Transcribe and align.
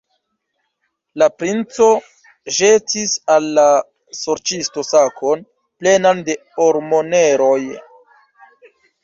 La 1.21 1.25
princo 1.41 1.89
ĵetis 2.59 3.13
al 3.33 3.49
la 3.59 3.67
sorĉisto 4.21 4.85
sakon, 4.89 5.45
plenan 5.85 6.25
de 6.31 6.39
ormoneroj. 6.67 7.61